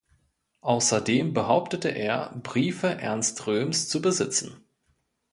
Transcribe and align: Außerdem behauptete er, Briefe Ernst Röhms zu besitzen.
Außerdem 0.61 1.31
behauptete 1.35 1.89
er, 1.89 2.35
Briefe 2.41 2.87
Ernst 2.87 3.45
Röhms 3.45 3.87
zu 3.87 4.01
besitzen. 4.01 4.65